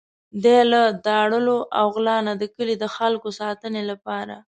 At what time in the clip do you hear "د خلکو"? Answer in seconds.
2.79-3.29